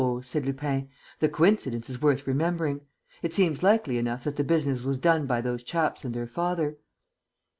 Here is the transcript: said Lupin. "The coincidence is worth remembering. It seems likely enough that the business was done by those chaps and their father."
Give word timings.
said 0.23 0.47
Lupin. 0.47 0.89
"The 1.19 1.29
coincidence 1.29 1.87
is 1.87 2.01
worth 2.01 2.25
remembering. 2.25 2.81
It 3.21 3.35
seems 3.35 3.61
likely 3.61 3.99
enough 3.99 4.23
that 4.23 4.35
the 4.35 4.43
business 4.43 4.81
was 4.81 4.97
done 4.97 5.27
by 5.27 5.41
those 5.41 5.61
chaps 5.61 6.03
and 6.03 6.15
their 6.15 6.25
father." 6.25 6.79